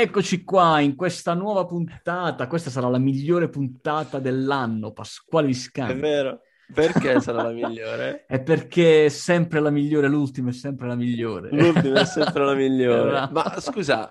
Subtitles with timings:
[0.00, 2.46] Eccoci qua in questa nuova puntata.
[2.46, 5.92] Questa sarà la migliore puntata dell'anno, Pasquale Viscanti.
[5.92, 6.40] È vero.
[6.72, 8.24] Perché sarà la migliore?
[8.26, 11.50] È perché è sempre la migliore, l'ultima è sempre la migliore.
[11.52, 13.28] L'ultima è sempre la migliore.
[13.30, 14.10] Ma scusa,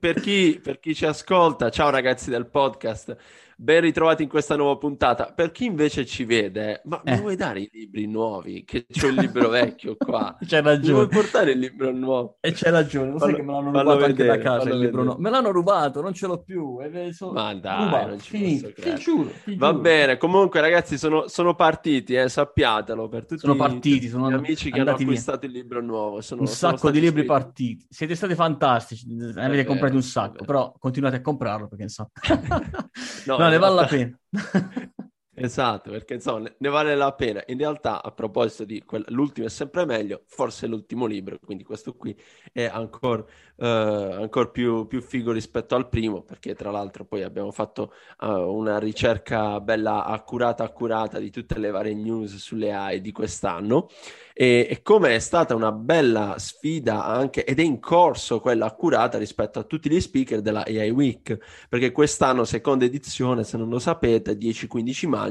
[0.00, 3.14] per chi, per chi ci ascolta, ciao ragazzi del podcast,
[3.58, 5.32] Ben ritrovati in questa nuova puntata.
[5.34, 7.14] Per chi invece ci vede, ma eh.
[7.14, 8.64] mi vuoi dare i libri nuovi?
[8.64, 10.36] Che c'ho il libro vecchio qua.
[10.44, 10.86] C'hai ragione.
[10.86, 12.36] Mi vuoi portare il libro nuovo?
[12.40, 15.04] E c'è ragione, lo sai che me l'hanno rubato vedere, anche da casa il libro
[15.04, 15.20] nuovo.
[15.20, 16.76] Me l'hanno rubato, non ce l'ho più.
[17.12, 17.32] So...
[17.32, 18.08] Ma dai, rubato.
[18.08, 18.72] non ci Finito.
[18.78, 19.80] ti giuro, ti Va giuro.
[19.80, 24.70] bene, comunque ragazzi sono, sono partiti, eh, sappiatelo, per tutti sono partiti, sono gli amici
[24.70, 25.48] che hanno acquistato via.
[25.48, 26.20] il libro nuovo.
[26.20, 27.26] Sono, un sacco di libri scritti.
[27.26, 27.86] partiti.
[27.88, 32.10] Siete stati fantastici, ne avete comprati un sacco, però continuate a comprarlo perché insomma...
[33.24, 34.18] no, no ne vale la pena.
[35.38, 37.42] Esatto, perché insomma ne vale la pena.
[37.48, 41.94] In realtà, a proposito di quella, l'ultimo è sempre meglio, forse l'ultimo libro, quindi questo
[41.94, 42.18] qui
[42.52, 43.22] è ancora
[43.56, 48.28] uh, ancor più, più, figo rispetto al primo, perché tra l'altro poi abbiamo fatto uh,
[48.28, 53.88] una ricerca bella accurata, accurata di tutte le varie news sulle AI di quest'anno
[54.38, 59.16] e, e come è stata una bella sfida anche, ed è in corso quella accurata
[59.16, 61.38] rispetto a tutti gli speaker della AI Week,
[61.68, 65.25] perché quest'anno, seconda edizione, se non lo sapete, 10-15 maggio,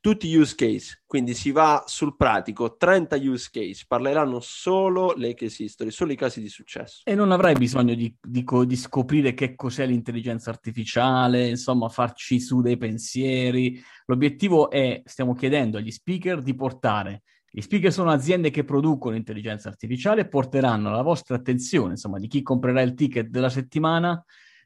[0.00, 5.64] tutti use case, quindi si va sul pratico, 30 use case, parleranno solo le case
[5.64, 7.02] history, solo i casi di successo.
[7.04, 12.60] E non avrai bisogno di, di, di scoprire che cos'è l'intelligenza artificiale, insomma, farci su
[12.60, 13.82] dei pensieri.
[14.06, 17.22] L'obiettivo è, stiamo chiedendo agli speaker di portare
[17.56, 22.42] gli speaker sono aziende che producono intelligenza artificiale porteranno alla vostra attenzione, insomma, di chi
[22.42, 24.20] comprerà il ticket della settimana,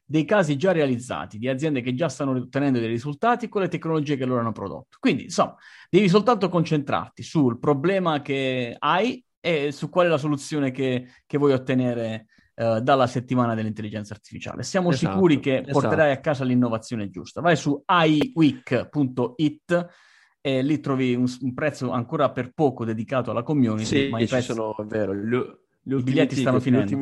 [0.09, 4.17] dei casi già realizzati, di aziende che già stanno ottenendo dei risultati con le tecnologie
[4.17, 4.97] che loro hanno prodotto.
[4.99, 5.55] Quindi, insomma,
[5.87, 11.37] devi soltanto concentrarti sul problema che hai e su qual è la soluzione che, che
[11.37, 14.63] vuoi ottenere uh, dalla settimana dell'intelligenza artificiale.
[14.63, 15.73] Siamo esatto, sicuri che esatto.
[15.73, 17.39] porterai a casa l'innovazione giusta.
[17.39, 19.87] Vai su iweek.it
[20.41, 23.85] e lì trovi un, un, prezzo ancora per poco dedicato alla community.
[23.85, 25.37] Sì, ma i prezzi, sono, vero, gli,
[25.83, 26.97] gli biglietti ticket, stanno finendo.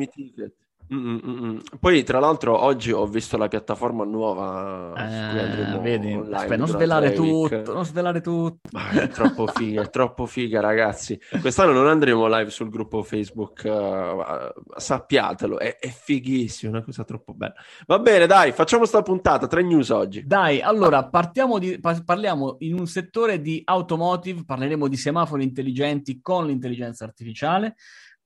[0.92, 1.60] Mm-mm-mm.
[1.78, 7.74] Poi, tra l'altro, oggi ho visto la piattaforma nuova eh, vedi, aspetta, non svelare tutto,
[7.74, 8.68] non svelare tutto.
[8.72, 11.20] Ma è troppo figa, è troppo figa, ragazzi.
[11.40, 17.34] Quest'anno non andremo live sul gruppo Facebook, uh, sappiatelo, è, è fighissimo, una cosa troppo
[17.34, 17.54] bella.
[17.86, 20.24] Va bene, dai, facciamo sta puntata, tre news oggi.
[20.24, 26.46] Dai, allora, partiamo di, parliamo in un settore di automotive, parleremo di semafori intelligenti con
[26.46, 27.76] l'intelligenza artificiale.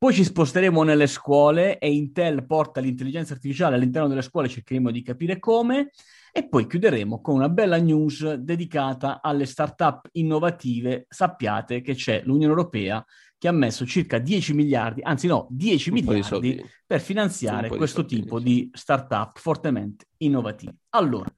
[0.02, 5.00] Poi ci sposteremo nelle scuole e Intel porta l'intelligenza artificiale all'interno delle scuole, cercheremo di
[5.00, 5.92] capire come.
[6.32, 11.06] E poi chiuderemo con una bella news dedicata alle start-up innovative.
[11.08, 13.04] Sappiate che c'è l'Unione Europea
[13.38, 18.16] che ha messo circa 10 miliardi, anzi no, 10 Un miliardi per finanziare questo di
[18.16, 20.78] tipo di start-up fortemente innovative.
[20.96, 21.32] Allora,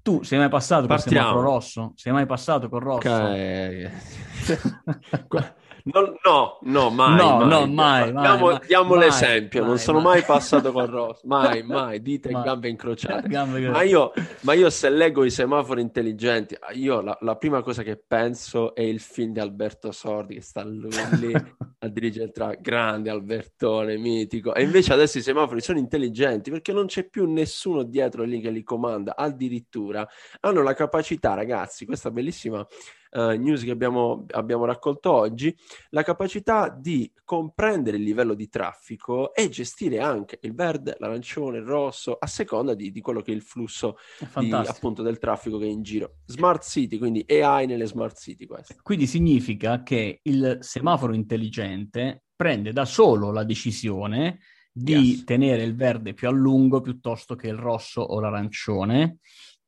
[0.00, 1.92] tu sei mai passato con il semaforo rosso?
[1.96, 3.12] Sei mai passato con rosso?
[3.12, 3.90] Okay.
[5.86, 7.16] No, no, no, mai.
[7.16, 7.48] No, mai.
[7.48, 8.10] no, mai.
[8.10, 12.68] Diamo, mai, diamo mai, l'esempio, non sono mai passato con Ross, mai, mai, dite gambe
[12.68, 13.28] incrociate.
[13.28, 17.84] Gambe ma, io, ma, io, se leggo i semafori intelligenti, io la, la, prima cosa
[17.84, 21.32] che penso è il film di Alberto Sordi, che sta lì
[21.78, 24.54] a dirigere tra grande Albertone, mitico.
[24.54, 28.50] E invece adesso i semafori sono intelligenti perché non c'è più nessuno dietro lì che
[28.50, 30.04] li comanda, addirittura
[30.40, 32.66] hanno la capacità, ragazzi, questa bellissima
[33.16, 35.56] uh, news che abbiamo, abbiamo raccolto oggi,
[35.90, 41.64] la capacità di comprendere il livello di traffico e gestire anche il verde, l'arancione, il
[41.64, 43.96] rosso, a seconda di, di quello che è il flusso
[44.38, 46.18] di, appunto del traffico che è in giro.
[46.26, 48.74] Smart City, quindi AI nelle smart city questo.
[48.82, 54.38] Quindi significa che il semaforo intelligente prende da solo la decisione
[54.70, 55.24] di yes.
[55.24, 59.20] tenere il verde più a lungo piuttosto che il rosso o l'arancione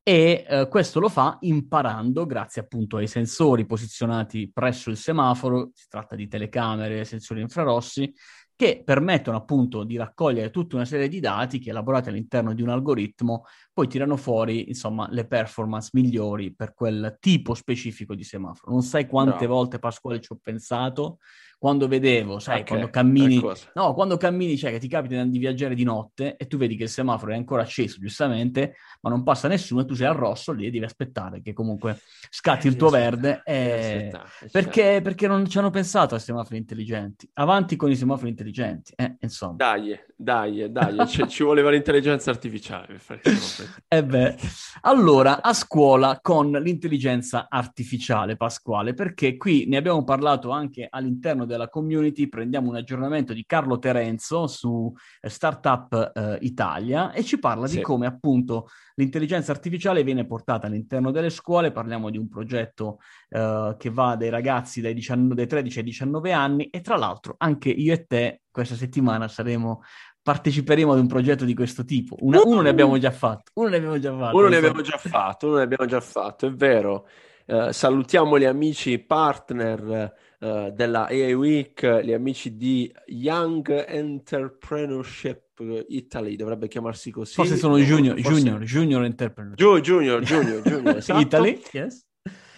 [0.09, 5.87] e eh, questo lo fa imparando grazie appunto ai sensori posizionati presso il semaforo, si
[5.87, 8.11] tratta di telecamere, sensori infrarossi,
[8.57, 12.71] che permettono appunto di raccogliere tutta una serie di dati che elaborati all'interno di un
[12.71, 13.45] algoritmo
[13.79, 18.73] poi tirano fuori insomma le performance migliori per quel tipo specifico di semaforo.
[18.73, 19.55] Non sai quante no.
[19.55, 21.19] volte Pasquale ci ho pensato
[21.59, 23.41] quando vedevo, sai, okay, quando cammini,
[23.75, 26.85] no, quando cammini, cioè che ti capita di viaggiare di notte e tu vedi che
[26.85, 30.51] il semaforo è ancora acceso, giustamente, ma non passa nessuno e tu sei al rosso
[30.51, 32.01] lì e devi aspettare che comunque
[32.31, 33.43] scatti eh, il tuo verde.
[33.45, 34.11] E...
[34.51, 37.29] Perché, perché, non ci hanno pensato ai semafori intelligenti.
[37.35, 39.55] Avanti con i semafori intelligenti, eh, insomma.
[39.55, 42.99] Dai, dai, dai, ci, ci voleva l'intelligenza artificiale
[43.87, 44.37] Eh beh,
[44.81, 51.69] allora, a scuola con l'intelligenza artificiale, Pasquale, perché qui ne abbiamo parlato anche all'interno della
[51.69, 57.69] community prendiamo un aggiornamento di Carlo Terenzo su eh, Startup eh, Italia e ci parla
[57.69, 57.77] sì.
[57.77, 58.67] di come appunto
[58.97, 61.71] l'intelligenza artificiale viene portata all'interno delle scuole.
[61.71, 62.99] Parliamo di un progetto
[63.29, 67.37] eh, che va dai ragazzi dai, 19, dai 13 ai 19 anni e tra l'altro
[67.39, 69.83] anche io e te questa settimana saremo
[70.21, 72.17] parteciperemo ad un progetto di questo tipo.
[72.21, 73.53] Una, uno ne abbiamo già fatto.
[73.55, 74.37] Uno ne abbiamo già fatto.
[74.37, 77.09] Uno ne abbiamo già fatto, uno ne abbiamo già fatto, è vero.
[77.47, 86.35] Uh, salutiamo gli amici partner uh, della AI Week, gli amici di Young Entrepreneurship Italy,
[86.35, 87.35] dovrebbe chiamarsi così.
[87.35, 88.39] Forse sono junior, forse...
[88.39, 89.81] junior, junior Entrepreneurship.
[89.81, 91.21] junior, junior, junior, esatto.
[91.21, 92.05] Italy, yes.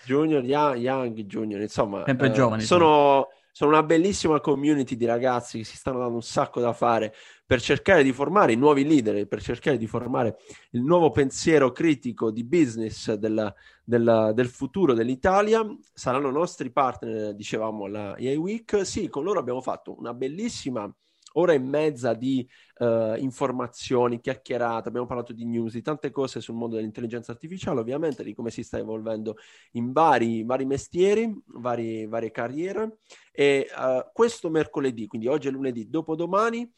[0.07, 2.03] Junior, young, young, junior, insomma.
[2.05, 2.63] Sempre uh, giovani.
[2.63, 3.29] Sono...
[3.53, 7.15] Sono una bellissima community di ragazzi che si stanno dando un sacco da fare
[7.45, 10.37] per cercare di formare i nuovi leader, per cercare di formare
[10.71, 13.53] il nuovo pensiero critico di business del,
[13.85, 15.67] del, del futuro dell'Italia.
[15.93, 18.87] Saranno nostri partner, dicevamo, alla EA Week.
[18.87, 20.93] Sì, con loro abbiamo fatto una bellissima
[21.35, 22.49] ora e mezza di
[22.79, 28.25] uh, informazioni, chiacchierate, abbiamo parlato di news, di tante cose sul mondo dell'intelligenza artificiale, ovviamente,
[28.25, 29.37] di come si sta evolvendo
[29.73, 32.99] in vari, vari mestieri, vari, varie carriere.
[33.33, 36.71] E uh, questo mercoledì, quindi oggi è lunedì, dopodomani,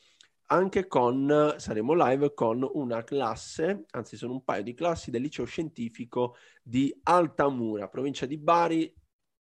[0.47, 5.47] anche con, saremo live con una classe, anzi sono un paio di classi del liceo
[5.47, 8.95] scientifico di Altamura, provincia di Bari,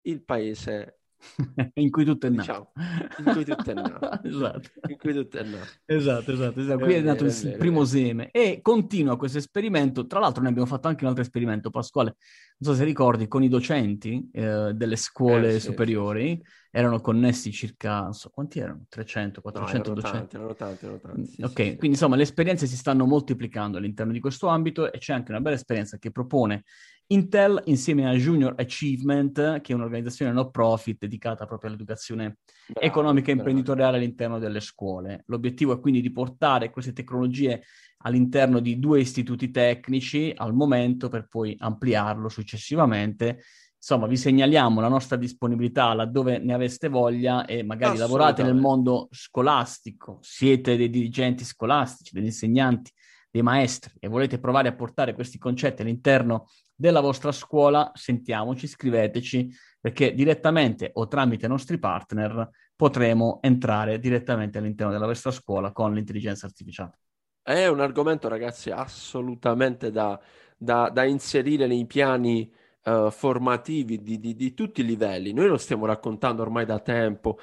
[0.02, 0.95] il paese
[1.74, 2.40] in cui tutto è nato.
[2.40, 2.72] Diciamo,
[3.18, 4.22] in cui tutto è nato.
[4.26, 4.70] esatto.
[4.88, 5.68] In cui tutto è nato.
[5.84, 6.60] Esatto, esatto.
[6.60, 6.84] esatto.
[6.84, 10.06] Qui è, è nato il vero, primo seme e continua questo esperimento.
[10.06, 12.16] Tra l'altro ne abbiamo fatto anche un altro esperimento, Pasquale.
[12.58, 16.28] Non so se ricordi, con i docenti eh, delle scuole eh, sì, superiori.
[16.28, 16.64] Sì, sì.
[16.76, 18.84] Erano connessi circa, non so, quanti erano?
[18.90, 20.18] 300, 400 no, erano docenti?
[20.18, 21.42] Tanti, erano tanti, erano tanti.
[21.42, 25.30] ok, quindi insomma le esperienze si stanno moltiplicando all'interno di questo ambito e c'è anche
[25.30, 26.64] una bella esperienza che propone
[27.08, 33.30] Intel insieme a Junior Achievement, che è un'organizzazione no profit dedicata proprio all'educazione bravo, economica
[33.30, 35.22] e imprenditoriale all'interno delle scuole.
[35.26, 37.62] L'obiettivo è quindi di portare queste tecnologie
[37.98, 43.44] all'interno di due istituti tecnici al momento per poi ampliarlo successivamente.
[43.76, 49.06] Insomma, vi segnaliamo la nostra disponibilità laddove ne aveste voglia e magari lavorate nel mondo
[49.12, 52.90] scolastico, siete dei dirigenti scolastici, degli insegnanti,
[53.30, 59.50] dei maestri e volete provare a portare questi concetti all'interno della vostra scuola, sentiamoci, scriveteci,
[59.80, 65.94] perché direttamente o tramite i nostri partner potremo entrare direttamente all'interno della vostra scuola con
[65.94, 66.98] l'intelligenza artificiale.
[67.42, 70.20] È un argomento, ragazzi, assolutamente da,
[70.56, 72.52] da, da inserire nei piani
[72.86, 75.32] uh, formativi di, di, di, tutti i livelli.
[75.32, 77.38] Noi lo stiamo raccontando ormai da tempo.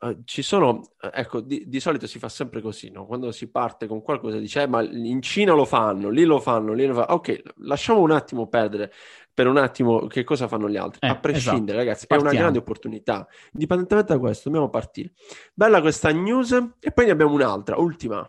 [0.00, 0.82] Uh, ci sono,
[1.12, 3.06] ecco, di, di, solito si fa sempre così, no?
[3.06, 6.72] Quando si parte con qualcosa, dice, eh, ma in Cina lo fanno, lì lo fanno,
[6.72, 7.06] lì lo fanno.
[7.08, 8.92] Ok, lasciamo un attimo perdere
[9.34, 11.00] per un attimo che cosa fanno gli altri.
[11.02, 11.78] Eh, a prescindere, esatto.
[11.78, 12.30] ragazzi, Partiamo.
[12.30, 13.26] è una grande opportunità.
[13.52, 15.12] Indipendentemente da questo, dobbiamo partire.
[15.52, 18.28] Bella questa news e poi ne abbiamo un'altra, ultima.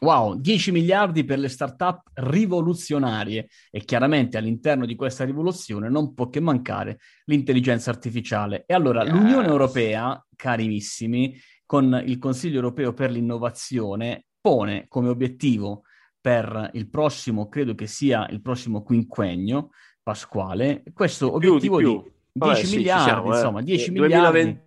[0.00, 6.28] Wow, 10 miliardi per le start-up rivoluzionarie e chiaramente all'interno di questa rivoluzione non può
[6.28, 8.64] che mancare l'intelligenza artificiale.
[8.66, 9.12] E allora yes.
[9.12, 15.82] l'Unione Europea, carissimi, con il Consiglio Europeo per l'innovazione, pone come obiettivo
[16.20, 19.70] per il prossimo, credo che sia il prossimo quinquennio,
[20.02, 22.12] Pasquale, questo di obiettivo più, di, più.
[22.32, 23.90] 10 Vabbè, miliardi, sì, siamo, insomma, 10 eh.
[23.90, 24.60] miliardi.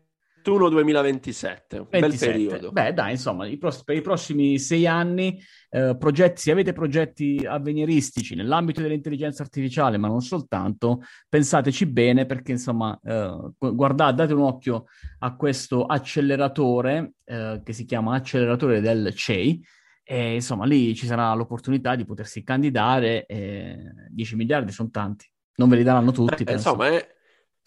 [0.47, 1.99] 2020 2021-2027, un 27.
[1.99, 2.71] bel periodo.
[2.71, 5.39] Beh, dai, insomma, i pross- per i prossimi sei anni,
[5.69, 12.53] eh, progetti, se avete progetti avveniristici nell'ambito dell'intelligenza artificiale, ma non soltanto, pensateci bene perché,
[12.53, 14.85] insomma, eh, guardate, date un occhio
[15.19, 19.65] a questo acceleratore eh, che si chiama acceleratore del CEI,
[20.09, 25.75] e insomma lì ci sarà l'opportunità di potersi candidare, 10 miliardi sono tanti, non ve
[25.75, 26.43] li daranno tutti.
[26.43, 27.16] Eh, insomma, è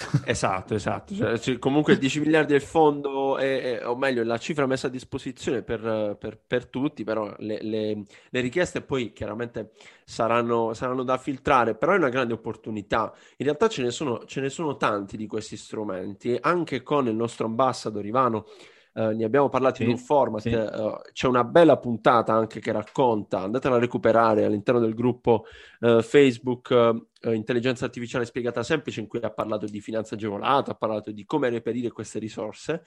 [0.24, 1.38] esatto, esatto.
[1.38, 5.62] Cioè, comunque 10 miliardi del fondo, è, è, o meglio, la cifra messa a disposizione
[5.62, 9.72] per, per, per tutti, però le, le, le, richieste poi chiaramente
[10.04, 13.12] saranno, saranno, da filtrare, però è una grande opportunità.
[13.36, 17.14] In realtà ce ne sono, ce ne sono tanti di questi strumenti, anche con il
[17.14, 18.46] nostro ambassador Ivano.
[18.92, 20.52] Uh, ne abbiamo parlato sì, in un format, sì.
[20.52, 25.44] uh, c'è una bella puntata anche che racconta, andatela a recuperare all'interno del gruppo
[25.78, 31.10] uh, Facebook Intelligenza Artificiale Spiegata Semplice in cui ha parlato di finanza agevolata, ha parlato
[31.10, 32.82] di come reperire queste risorse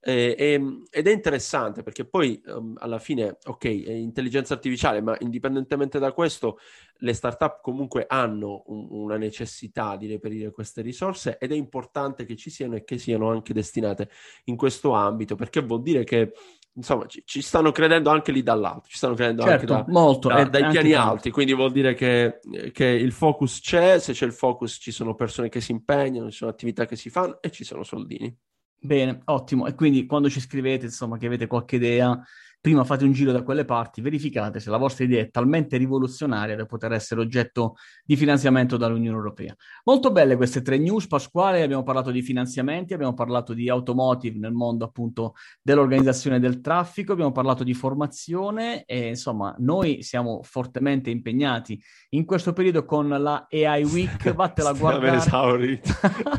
[0.00, 5.16] eh, e, ed è interessante perché poi um, alla fine, ok, è intelligenza artificiale, ma
[5.20, 6.58] indipendentemente da questo,
[6.98, 12.36] le startup comunque hanno un, una necessità di reperire queste risorse ed è importante che
[12.36, 14.10] ci siano e che siano anche destinate
[14.44, 16.32] in questo ambito perché vuol dire che
[16.78, 20.28] insomma ci, ci stanno credendo anche lì dall'alto, ci stanno credendo certo, anche da, molto,
[20.28, 21.10] da, dai piani tanto.
[21.10, 22.40] alti, quindi vuol dire che,
[22.72, 26.38] che il focus c'è, se c'è il focus ci sono persone che si impegnano, ci
[26.38, 28.34] sono attività che si fanno e ci sono soldini.
[28.80, 29.66] Bene, ottimo.
[29.66, 32.16] E quindi quando ci scrivete, insomma, che avete qualche idea,
[32.60, 36.56] prima fate un giro da quelle parti, verificate se la vostra idea è talmente rivoluzionaria
[36.56, 39.54] da poter essere oggetto di finanziamento dall'Unione Europea.
[39.84, 44.52] Molto belle queste tre news, Pasquale, abbiamo parlato di finanziamenti, abbiamo parlato di automotive nel
[44.52, 51.80] mondo appunto dell'organizzazione del traffico, abbiamo parlato di formazione e insomma noi siamo fortemente impegnati
[52.10, 55.16] in questo periodo con la AI Week, vattela a guardare.
[55.16, 55.90] esaurito.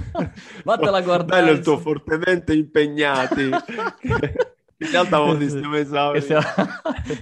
[0.64, 1.42] vattela a guardare.
[1.42, 3.50] Bello il tuo fortemente impegnati.
[4.82, 6.26] In realtà siamo esauriti.
[6.26, 6.46] Siamo,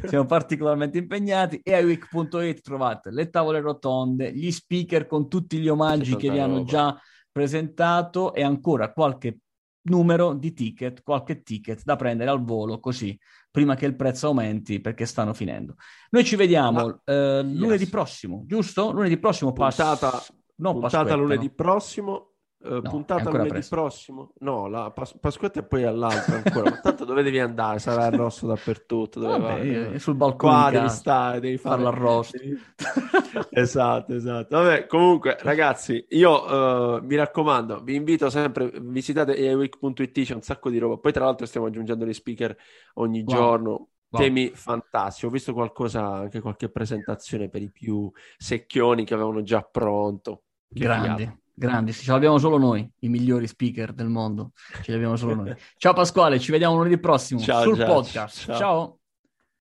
[0.06, 1.60] siamo particolarmente impegnati.
[1.64, 6.40] E a week.it trovate le tavole rotonde, gli speaker con tutti gli omaggi che vi
[6.40, 7.00] hanno già
[7.32, 9.40] presentato e ancora qualche
[9.88, 13.18] numero di ticket, qualche ticket da prendere al volo così
[13.50, 15.76] prima che il prezzo aumenti perché stanno finendo.
[16.12, 17.90] Noi ci vediamo ah, eh, lunedì yes.
[17.90, 18.92] prossimo, giusto?
[18.92, 22.27] Lunedì prossimo puntata, pass- non puntata lunedì prossimo
[22.60, 23.76] Uh, no, puntata lunedì presto.
[23.76, 24.32] prossimo?
[24.40, 26.72] No, la Pas- Pasquetta e poi all'altra ancora.
[26.72, 27.78] Ma tanto dove devi andare?
[27.78, 29.20] Sarà arrosto dappertutto.
[29.20, 30.00] Dove Vabbè, vai?
[30.00, 30.54] sul balcone.
[30.54, 32.38] Qua devi stare, devi fare l'arrosto.
[33.52, 34.58] esatto, esatto.
[34.58, 40.72] Vabbè, comunque, ragazzi, io uh, mi raccomando, vi invito sempre, visitate aiweek.it, c'è un sacco
[40.72, 40.98] di roba.
[40.98, 42.56] Poi, tra l'altro, stiamo aggiungendo le speaker
[42.96, 43.36] ogni wow.
[43.36, 43.88] giorno.
[44.10, 44.22] Wow.
[44.22, 45.26] Temi fantastici.
[45.28, 50.44] Ho visto qualcosa, anche qualche presentazione per i più secchioni che avevano già pronto.
[50.74, 51.24] Che Grandi.
[51.24, 51.46] Fiato.
[51.60, 54.52] Grandi, ce l'abbiamo solo noi, i migliori speaker del mondo.
[54.84, 55.56] Ce li abbiamo solo noi.
[55.78, 58.46] Ciao Pasquale, ci vediamo lunedì prossimo ciao, sul ciao, podcast.
[58.46, 58.58] ciao.
[58.58, 59.00] ciao.